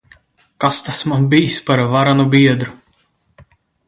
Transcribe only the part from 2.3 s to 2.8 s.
biedru!